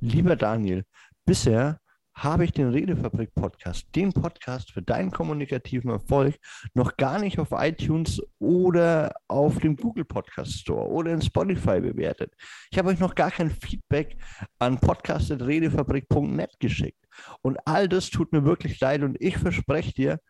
[0.00, 0.84] lieber Daniel,
[1.24, 1.80] bisher
[2.22, 6.36] habe ich den Redefabrik Podcast, den Podcast für deinen kommunikativen Erfolg,
[6.74, 12.34] noch gar nicht auf iTunes oder auf dem Google Podcast Store oder in Spotify bewertet.
[12.70, 14.18] Ich habe euch noch gar kein Feedback
[14.58, 16.98] an podcast.redefabrik.net geschickt.
[17.42, 20.20] Und all das tut mir wirklich leid und ich verspreche dir,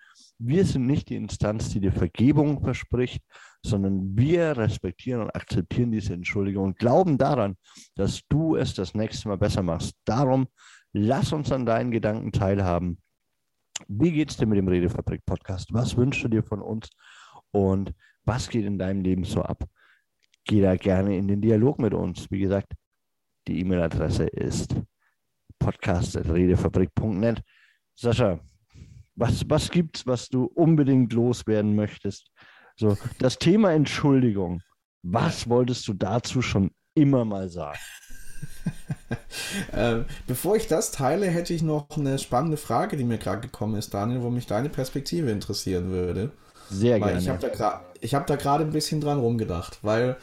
[0.42, 3.22] wir sind nicht die Instanz, die dir Vergebung verspricht,
[3.62, 7.56] sondern wir respektieren und akzeptieren diese Entschuldigung und glauben daran,
[7.94, 9.94] dass du es das nächste Mal besser machst.
[10.06, 10.48] Darum
[10.94, 12.98] lass uns an deinen Gedanken teilhaben.
[13.86, 15.74] Wie geht es dir mit dem Redefabrik Podcast?
[15.74, 16.88] Was wünschst du dir von uns?
[17.50, 17.92] Und
[18.24, 19.64] was geht in deinem Leben so ab?
[20.44, 22.30] Geh da gerne in den Dialog mit uns.
[22.30, 22.72] Wie gesagt,
[23.46, 24.74] die E-Mail-Adresse ist
[25.58, 27.42] podcast.redefabrik.net.
[27.94, 28.40] Sascha,
[29.20, 32.30] was, was gibt's, was du unbedingt loswerden möchtest?
[32.76, 34.62] So, das Thema Entschuldigung.
[35.02, 37.78] Was wolltest du dazu schon immer mal sagen?
[39.72, 43.76] äh, bevor ich das teile, hätte ich noch eine spannende Frage, die mir gerade gekommen
[43.76, 46.32] ist, Daniel, wo mich deine Perspektive interessieren würde.
[46.70, 47.20] Sehr weil gerne.
[47.20, 47.28] Ich
[48.14, 50.16] habe da gerade hab ein bisschen dran rumgedacht, weil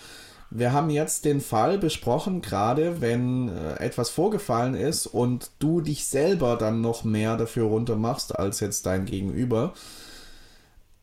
[0.50, 6.06] wir haben jetzt den Fall besprochen, gerade wenn äh, etwas vorgefallen ist und du dich
[6.06, 9.74] selber dann noch mehr dafür runtermachst als jetzt dein Gegenüber.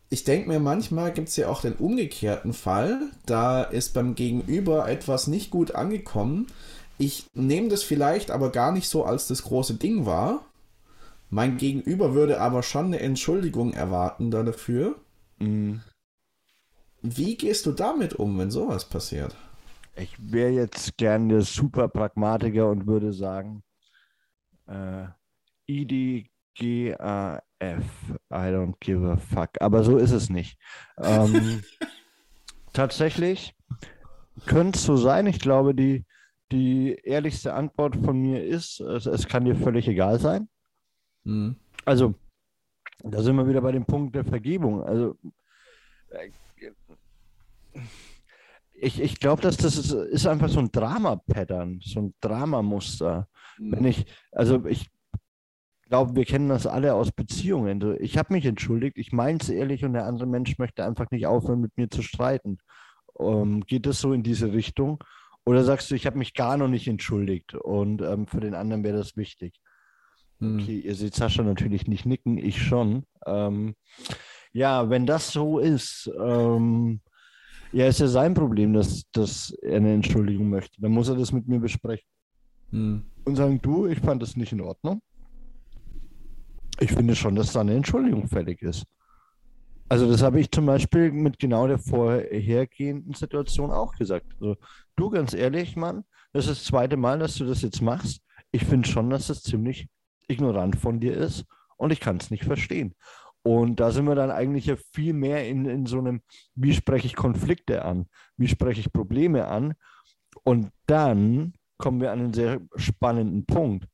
[0.08, 3.10] Ich denke mir, manchmal gibt es ja auch den umgekehrten Fall.
[3.26, 6.46] Da ist beim Gegenüber etwas nicht gut angekommen.
[6.98, 10.44] Ich nehme das vielleicht aber gar nicht so als das große Ding wahr.
[11.30, 14.94] Mein Gegenüber würde aber schon eine Entschuldigung erwarten dafür.
[15.38, 15.80] Mhm.
[17.06, 19.36] Wie gehst du damit um, wenn sowas passiert?
[19.94, 23.62] Ich wäre jetzt gerne super Pragmatiker und würde sagen,
[24.66, 25.08] äh,
[25.66, 26.30] IDGAF,
[27.60, 27.84] I
[28.30, 29.50] don't give a fuck.
[29.60, 30.58] Aber so ist es nicht.
[30.96, 31.62] Ähm,
[32.72, 33.54] tatsächlich
[34.46, 35.26] könnte es so sein.
[35.26, 36.06] Ich glaube, die,
[36.52, 40.48] die ehrlichste Antwort von mir ist, es, es kann dir völlig egal sein.
[41.24, 41.56] Mhm.
[41.84, 42.14] Also,
[43.02, 44.82] da sind wir wieder bei dem Punkt der Vergebung.
[44.82, 45.18] Also,
[46.08, 46.30] äh,
[48.72, 53.28] ich, ich glaube, dass das ist, ist, einfach so ein Drama-Pattern, so ein Dramamuster.
[53.58, 53.72] Mhm.
[53.72, 54.90] Wenn ich, also ich
[55.88, 57.96] glaube, wir kennen das alle aus Beziehungen.
[58.00, 61.26] Ich habe mich entschuldigt, ich meine es ehrlich und der andere Mensch möchte einfach nicht
[61.26, 62.58] aufhören, mit mir zu streiten.
[63.18, 65.02] Ähm, geht das so in diese Richtung?
[65.46, 68.82] Oder sagst du, ich habe mich gar noch nicht entschuldigt und ähm, für den anderen
[68.82, 69.60] wäre das wichtig?
[70.38, 70.60] Mhm.
[70.60, 73.04] Okay, ihr seht Sascha natürlich nicht nicken, ich schon.
[73.26, 73.74] Ähm,
[74.52, 77.00] ja, wenn das so ist, ähm,
[77.74, 80.80] ja, ist ja sein Problem, dass, dass er eine Entschuldigung möchte.
[80.80, 82.06] Dann muss er das mit mir besprechen.
[82.70, 83.02] Hm.
[83.24, 85.02] Und sagen, du, ich fand das nicht in Ordnung.
[86.78, 88.84] Ich finde schon, dass da eine Entschuldigung fällig ist.
[89.88, 94.26] Also das habe ich zum Beispiel mit genau der vorhergehenden Situation auch gesagt.
[94.40, 94.56] Also,
[94.96, 98.22] du, ganz ehrlich, Mann, das ist das zweite Mal, dass du das jetzt machst.
[98.52, 99.88] Ich finde schon, dass das ziemlich
[100.28, 101.44] ignorant von dir ist
[101.76, 102.94] und ich kann es nicht verstehen.
[103.46, 106.22] Und da sind wir dann eigentlich ja viel mehr in, in so einem,
[106.54, 108.06] wie spreche ich Konflikte an,
[108.38, 109.74] wie spreche ich Probleme an.
[110.44, 113.86] Und dann kommen wir an einen sehr spannenden Punkt.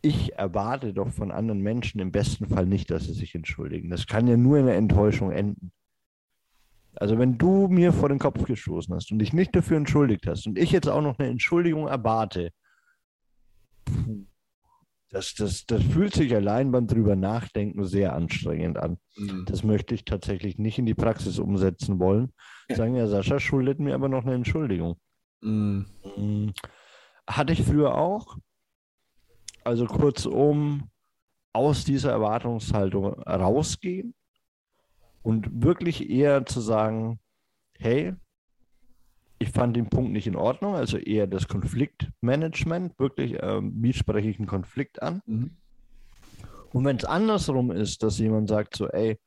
[0.00, 3.90] Ich erwarte doch von anderen Menschen im besten Fall nicht, dass sie sich entschuldigen.
[3.90, 5.72] Das kann ja nur in einer Enttäuschung enden.
[6.94, 10.46] Also wenn du mir vor den Kopf gestoßen hast und dich nicht dafür entschuldigt hast
[10.46, 12.50] und ich jetzt auch noch eine Entschuldigung erwarte,
[15.16, 18.98] das, das, das fühlt sich allein beim drüber nachdenken sehr anstrengend an.
[19.16, 19.46] Mhm.
[19.46, 22.32] Das möchte ich tatsächlich nicht in die Praxis umsetzen wollen.
[22.68, 22.76] Ja.
[22.76, 24.96] Sagen ja, Sascha schuldet mir aber noch eine Entschuldigung.
[25.40, 25.86] Mhm.
[26.16, 26.52] mhm.
[27.26, 28.36] Hatte ich früher auch.
[29.64, 30.90] Also kurzum,
[31.54, 34.14] aus dieser Erwartungshaltung rausgehen
[35.22, 37.18] und wirklich eher zu sagen,
[37.78, 38.14] hey,
[39.38, 44.28] ich fand den Punkt nicht in Ordnung, also eher das Konfliktmanagement, wirklich, ähm, wie spreche
[44.28, 45.20] ich einen Konflikt an?
[45.26, 45.56] Mhm.
[46.72, 49.18] Und wenn es andersrum ist, dass jemand sagt so, ey,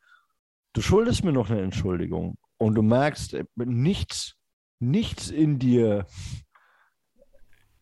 [0.73, 4.35] du schuldest mir noch eine Entschuldigung und du merkst, äh, nichts,
[4.79, 6.05] nichts in dir,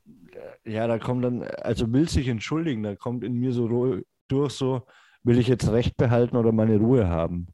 [0.06, 3.68] äh, ja, da kommt dann, also will sich entschuldigen, da kommt in mir so
[4.28, 4.86] durch so,
[5.24, 7.48] will ich jetzt Recht behalten oder meine Ruhe haben?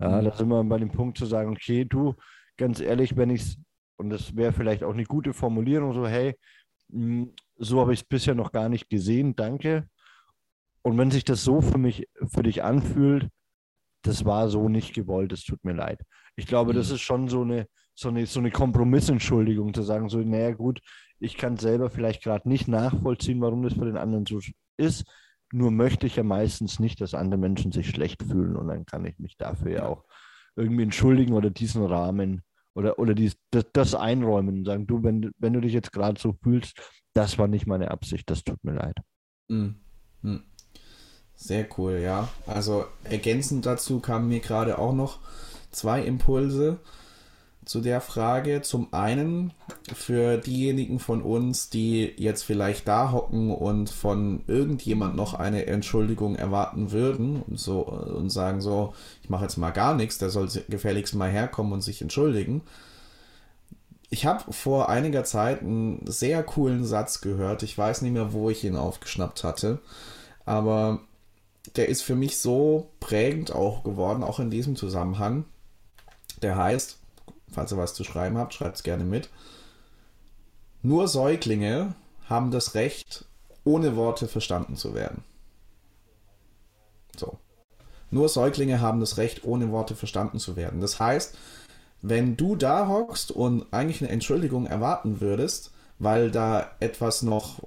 [0.00, 0.24] Ja, mhm.
[0.24, 2.14] da sind wir bei dem Punkt zu sagen, okay, du,
[2.56, 3.58] ganz ehrlich, wenn ich es
[3.98, 6.34] und das wäre vielleicht auch eine gute Formulierung, so, hey,
[6.90, 9.88] hm, so habe ich es bisher noch gar nicht gesehen, danke.
[10.82, 13.28] Und wenn sich das so für mich, für dich anfühlt,
[14.02, 16.00] das war so nicht gewollt, es tut mir leid.
[16.36, 16.76] Ich glaube, mhm.
[16.76, 20.80] das ist schon so eine, so eine, so eine Kompromissentschuldigung, zu sagen, so, naja, gut,
[21.18, 24.40] ich kann selber vielleicht gerade nicht nachvollziehen, warum das für den anderen so
[24.76, 25.04] ist.
[25.52, 29.04] Nur möchte ich ja meistens nicht, dass andere Menschen sich schlecht fühlen und dann kann
[29.04, 30.04] ich mich dafür ja auch
[30.54, 32.42] irgendwie entschuldigen oder diesen Rahmen
[32.78, 36.20] oder, oder dies, das, das einräumen und sagen, du, wenn, wenn du dich jetzt gerade
[36.20, 36.80] so fühlst,
[37.12, 38.96] das war nicht meine Absicht, das tut mir leid.
[39.48, 39.74] Mhm.
[40.22, 40.44] Mhm.
[41.34, 42.28] Sehr cool, ja.
[42.46, 45.18] Also ergänzend dazu kamen mir gerade auch noch
[45.72, 46.78] zwei Impulse
[47.68, 48.62] zu der Frage.
[48.62, 49.52] Zum einen
[49.94, 56.34] für diejenigen von uns, die jetzt vielleicht da hocken und von irgendjemand noch eine Entschuldigung
[56.34, 60.48] erwarten würden und so und sagen so, ich mache jetzt mal gar nichts, der soll
[60.70, 62.62] gefälligst mal herkommen und sich entschuldigen.
[64.08, 67.62] Ich habe vor einiger Zeit einen sehr coolen Satz gehört.
[67.62, 69.80] Ich weiß nicht mehr, wo ich ihn aufgeschnappt hatte,
[70.46, 71.00] aber
[71.76, 75.44] der ist für mich so prägend auch geworden, auch in diesem Zusammenhang.
[76.40, 76.98] Der heißt,
[77.50, 79.28] falls ihr was zu schreiben habt, schreibt es gerne mit.
[80.82, 81.94] Nur Säuglinge
[82.28, 83.24] haben das Recht,
[83.64, 85.24] ohne Worte verstanden zu werden.
[87.16, 87.38] So.
[88.10, 90.80] Nur Säuglinge haben das Recht, ohne Worte verstanden zu werden.
[90.80, 91.36] Das heißt,
[92.00, 97.60] wenn du da hockst und eigentlich eine Entschuldigung erwarten würdest, weil da etwas noch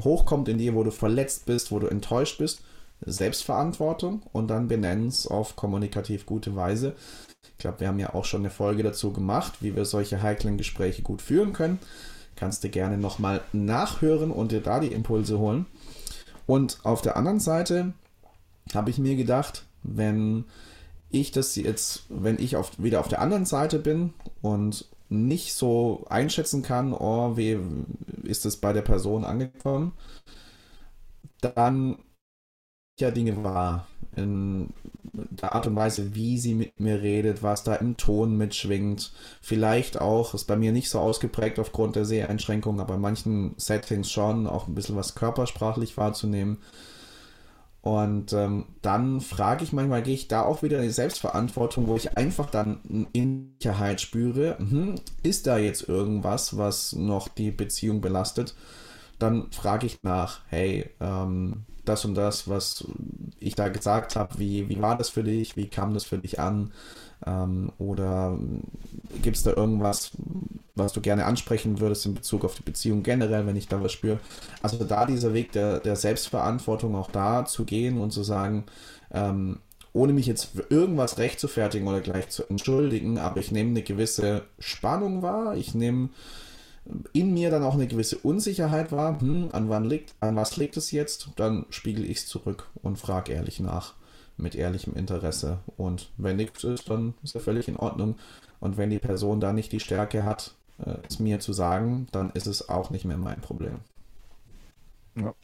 [0.00, 2.62] hochkommt in dir, wo du verletzt bist, wo du enttäuscht bist,
[3.04, 6.94] Selbstverantwortung und dann benennen es auf kommunikativ gute Weise.
[7.62, 10.56] Ich glaube, wir haben ja auch schon eine Folge dazu gemacht, wie wir solche heiklen
[10.56, 11.78] Gespräche gut führen können.
[12.34, 15.66] Kannst du gerne nochmal nachhören und dir da die Impulse holen.
[16.48, 17.92] Und auf der anderen Seite
[18.74, 20.44] habe ich mir gedacht, wenn
[21.08, 26.04] ich das jetzt, wenn ich auf, wieder auf der anderen Seite bin und nicht so
[26.10, 27.60] einschätzen kann, oh, wie
[28.24, 29.92] ist es bei der Person angekommen,
[31.40, 31.96] dann
[32.98, 33.86] ja Dinge wahr.
[34.16, 34.70] In
[35.12, 39.12] der Art und Weise, wie sie mit mir redet, was da im Ton mitschwingt.
[39.40, 44.10] Vielleicht auch, ist bei mir nicht so ausgeprägt aufgrund der Seheinschränkung, aber in manchen Settings
[44.10, 46.58] schon, auch ein bisschen was körpersprachlich wahrzunehmen.
[47.82, 51.96] Und ähm, dann frage ich manchmal, gehe ich da auch wieder in die Selbstverantwortung, wo
[51.96, 54.94] ich einfach dann in Sicherheit spüre, hm,
[55.24, 58.54] ist da jetzt irgendwas, was noch die Beziehung belastet?
[59.18, 62.84] Dann frage ich nach, hey, ähm, das und das, was
[63.38, 66.38] ich da gesagt habe, wie, wie war das für dich, wie kam das für dich
[66.38, 66.72] an?
[67.26, 68.38] Ähm, oder
[69.22, 70.12] gibt es da irgendwas,
[70.74, 73.92] was du gerne ansprechen würdest in Bezug auf die Beziehung generell, wenn ich da was
[73.92, 74.18] spüre?
[74.62, 78.64] Also da dieser Weg der, der Selbstverantwortung auch da zu gehen und zu sagen,
[79.12, 79.58] ähm,
[79.92, 83.70] ohne mich jetzt für irgendwas recht zu fertigen oder gleich zu entschuldigen, aber ich nehme
[83.70, 86.08] eine gewisse Spannung wahr, ich nehme
[87.12, 90.76] in mir dann auch eine gewisse Unsicherheit war, hm, an wann liegt, an was liegt
[90.76, 93.94] es jetzt, dann spiegel ich es zurück und frage ehrlich nach,
[94.36, 95.58] mit ehrlichem Interesse.
[95.76, 98.16] Und wenn nichts ist, dann ist ja völlig in Ordnung.
[98.60, 102.30] Und wenn die Person da nicht die Stärke hat, äh, es mir zu sagen, dann
[102.30, 103.78] ist es auch nicht mehr mein Problem.
[105.14, 105.34] Ja.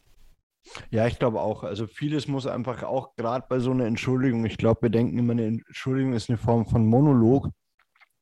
[0.91, 1.63] Ja, ich glaube auch.
[1.63, 5.31] Also vieles muss einfach auch gerade bei so einer Entschuldigung, ich glaube, wir denken immer,
[5.31, 7.49] eine Entschuldigung ist eine Form von Monolog.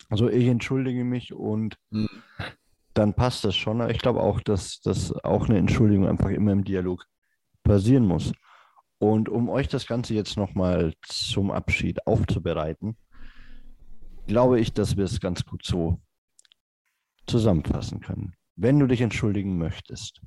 [0.10, 2.08] Also ich entschuldige mich und mhm
[2.98, 3.88] dann passt das schon.
[3.90, 7.06] Ich glaube auch, dass, dass auch eine Entschuldigung einfach immer im Dialog
[7.64, 8.32] passieren muss.
[9.00, 12.98] Und um euch das Ganze jetzt nochmal zum Abschied aufzubereiten,
[14.26, 16.02] glaube ich, dass wir es ganz gut so
[17.28, 18.34] zusammenfassen können.
[18.56, 20.22] Wenn du dich entschuldigen möchtest,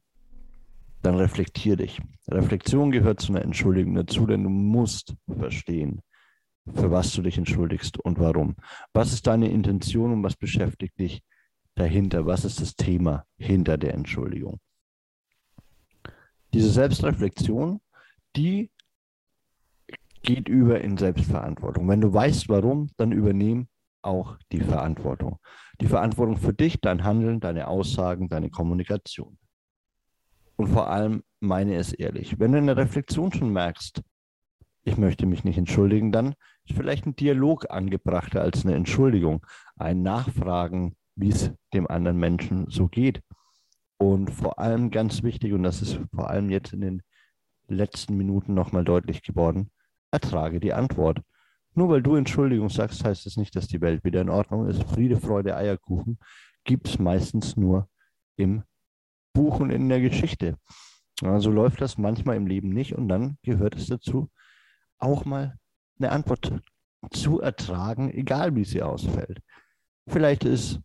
[1.02, 2.00] dann reflektier dich.
[2.28, 6.02] Reflexion gehört zu einer Entschuldigung dazu, denn du musst verstehen,
[6.72, 8.54] für was du dich entschuldigst und warum.
[8.92, 11.22] Was ist deine Intention und was beschäftigt dich
[11.80, 12.26] dahinter?
[12.26, 14.60] Was ist das Thema hinter der Entschuldigung?
[16.52, 17.80] Diese Selbstreflexion,
[18.36, 18.70] die
[20.22, 21.88] geht über in Selbstverantwortung.
[21.88, 23.68] Wenn du weißt, warum, dann übernehm
[24.02, 25.38] auch die Verantwortung.
[25.80, 29.38] Die Verantwortung für dich, dein Handeln, deine Aussagen, deine Kommunikation.
[30.56, 32.38] Und vor allem meine es ehrlich.
[32.38, 34.02] Wenn du in der Reflexion schon merkst,
[34.82, 39.44] ich möchte mich nicht entschuldigen, dann ist vielleicht ein Dialog angebrachter als eine Entschuldigung.
[39.76, 43.22] Ein Nachfragen, wie es dem anderen Menschen so geht.
[43.98, 47.02] Und vor allem ganz wichtig, und das ist vor allem jetzt in den
[47.68, 49.70] letzten Minuten nochmal deutlich geworden,
[50.10, 51.20] ertrage die Antwort.
[51.74, 54.82] Nur weil du Entschuldigung sagst, heißt es nicht, dass die Welt wieder in Ordnung ist.
[54.84, 56.18] Friede, Freude, Eierkuchen
[56.64, 57.88] gibt es meistens nur
[58.36, 58.64] im
[59.32, 60.56] Buch und in der Geschichte.
[61.22, 64.30] Also läuft das manchmal im Leben nicht und dann gehört es dazu,
[64.98, 65.56] auch mal
[65.98, 66.52] eine Antwort
[67.12, 69.40] zu ertragen, egal wie sie ausfällt.
[70.08, 70.80] Vielleicht ist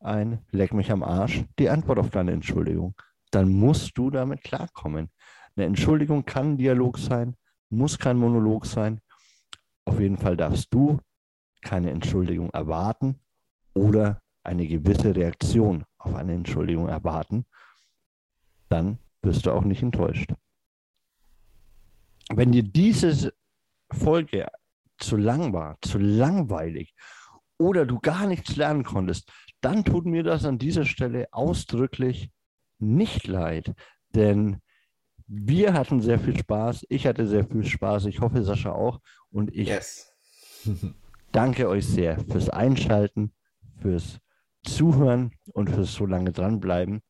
[0.00, 2.94] ein Leck mich am Arsch die Antwort auf deine Entschuldigung.
[3.30, 5.10] Dann musst du damit klarkommen.
[5.56, 7.36] Eine Entschuldigung kann ein Dialog sein,
[7.70, 9.00] muss kein Monolog sein.
[9.84, 10.98] Auf jeden Fall darfst du
[11.62, 13.18] keine Entschuldigung erwarten
[13.74, 17.46] oder eine gewisse Reaktion auf eine Entschuldigung erwarten.
[18.68, 20.32] Dann wirst du auch nicht enttäuscht.
[22.32, 23.32] Wenn dir diese
[23.90, 24.48] Folge
[24.98, 26.94] zu lang war, zu langweilig
[27.58, 29.30] oder du gar nichts lernen konntest,
[29.60, 32.30] dann tut mir das an dieser Stelle ausdrücklich
[32.78, 33.74] nicht leid.
[34.14, 34.60] Denn
[35.28, 36.86] Wir hatten sehr viel Spaß.
[36.88, 38.06] Ich hatte sehr viel Spaß.
[38.06, 39.00] Ich hoffe, Sascha auch.
[39.30, 40.12] Und ich Yes.
[41.32, 43.32] danke euch sehr fürs Einschalten,
[43.80, 44.20] fürs
[44.64, 47.02] Zuhören und fürs so lange dranbleiben.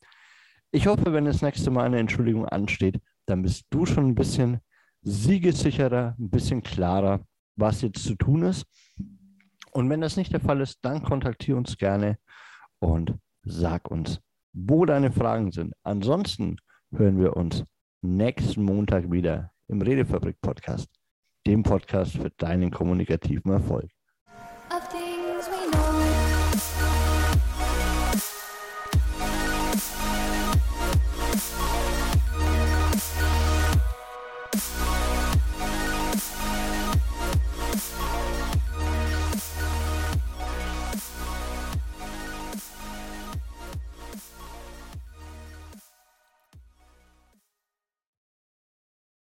[0.71, 4.59] Ich hoffe, wenn das nächste Mal eine Entschuldigung ansteht, dann bist du schon ein bisschen
[5.01, 7.25] siegessicherer, ein bisschen klarer,
[7.55, 8.65] was jetzt zu tun ist.
[9.71, 12.17] Und wenn das nicht der Fall ist, dann kontaktiere uns gerne
[12.79, 14.19] und sag uns,
[14.53, 15.73] wo deine Fragen sind.
[15.83, 16.57] Ansonsten
[16.91, 17.63] hören wir uns
[18.01, 20.89] nächsten Montag wieder im Redefabrik Podcast,
[21.45, 23.89] dem Podcast für deinen kommunikativen Erfolg.